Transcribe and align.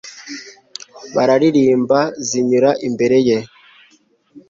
Bararirimba 1.15 1.99
zinyura 2.27 2.69
imbere 2.87 3.17
ye 3.27 3.37